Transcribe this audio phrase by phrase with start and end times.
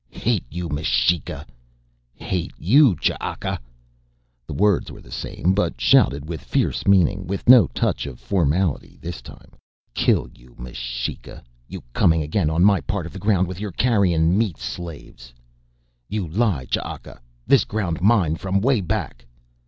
[0.09, 1.45] "Hate you, M'shika!"
[2.15, 3.59] "Hate you, Ch'aka!"
[4.47, 8.97] The words were the same, but shouted with fierce meaning, with no touch of formality
[8.99, 9.51] this time.
[9.93, 11.43] "Kill you, M'shika!
[11.67, 15.35] You coming again on my part of the ground with your carrion meat slaves!"
[16.09, 19.27] "You lie, Ch'aka this ground mine from way back."